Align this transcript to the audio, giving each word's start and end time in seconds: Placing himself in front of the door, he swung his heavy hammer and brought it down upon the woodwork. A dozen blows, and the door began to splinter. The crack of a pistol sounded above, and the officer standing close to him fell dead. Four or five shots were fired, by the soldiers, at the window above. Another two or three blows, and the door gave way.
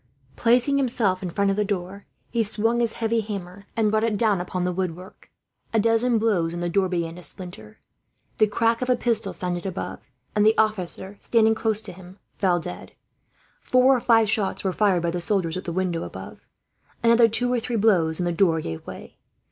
Placing 0.35 0.77
himself 0.77 1.21
in 1.21 1.29
front 1.29 1.51
of 1.51 1.55
the 1.55 1.63
door, 1.63 2.07
he 2.31 2.43
swung 2.43 2.79
his 2.79 2.93
heavy 2.93 3.19
hammer 3.21 3.67
and 3.77 3.91
brought 3.91 4.03
it 4.03 4.17
down 4.17 4.41
upon 4.41 4.63
the 4.63 4.71
woodwork. 4.73 5.29
A 5.73 5.79
dozen 5.79 6.17
blows, 6.17 6.53
and 6.55 6.63
the 6.63 6.69
door 6.71 6.89
began 6.89 7.17
to 7.17 7.21
splinter. 7.21 7.77
The 8.39 8.47
crack 8.47 8.81
of 8.81 8.89
a 8.89 8.95
pistol 8.95 9.31
sounded 9.31 9.63
above, 9.63 9.99
and 10.35 10.43
the 10.43 10.57
officer 10.57 11.17
standing 11.19 11.53
close 11.53 11.81
to 11.83 11.91
him 11.93 12.17
fell 12.35 12.59
dead. 12.59 12.93
Four 13.61 13.95
or 13.95 13.99
five 14.01 14.27
shots 14.27 14.63
were 14.63 14.73
fired, 14.73 15.03
by 15.03 15.11
the 15.11 15.21
soldiers, 15.21 15.55
at 15.55 15.65
the 15.65 15.71
window 15.71 16.01
above. 16.01 16.39
Another 17.03 17.27
two 17.29 17.53
or 17.53 17.59
three 17.59 17.75
blows, 17.75 18.19
and 18.19 18.25
the 18.25 18.31
door 18.31 18.59
gave 18.59 18.83
way. 18.87 19.19